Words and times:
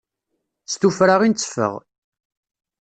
S 0.71 0.73
tufra 0.81 1.15
i 1.27 1.29
nteffeɣ. 1.29 1.73